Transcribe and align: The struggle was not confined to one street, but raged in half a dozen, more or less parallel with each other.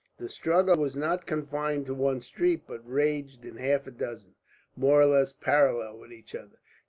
The 0.17 0.29
struggle 0.29 0.77
was 0.77 0.97
not 0.97 1.27
confined 1.27 1.85
to 1.85 1.93
one 1.93 2.21
street, 2.21 2.63
but 2.65 2.81
raged 2.83 3.45
in 3.45 3.57
half 3.57 3.85
a 3.85 3.91
dozen, 3.91 4.33
more 4.75 4.99
or 4.99 5.05
less 5.05 5.31
parallel 5.31 5.99
with 5.99 6.11
each 6.11 6.33
other. 6.33 6.57